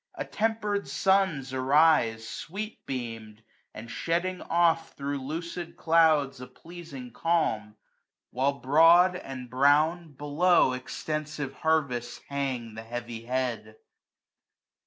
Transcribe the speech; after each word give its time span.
Attemper'd 0.19 0.87
suns 0.87 1.53
arise, 1.53 2.27
Sweet 2.27 2.83
beam'd, 2.87 3.43
and 3.71 3.87
shedding 3.91 4.41
oft 4.41 4.97
thro' 4.97 5.17
lucid 5.17 5.77
clouds 5.77 6.41
A 6.41 6.47
pleaiing 6.47 7.13
calm; 7.13 7.75
while 8.31 8.53
broad, 8.53 9.15
and 9.15 9.47
brown, 9.47 10.13
below 10.13 10.71
3^ 10.71 10.75
Extensive 10.77 11.53
harvests 11.53 12.19
hang 12.29 12.73
the 12.73 12.81
heavy 12.81 13.25
head. 13.25 13.75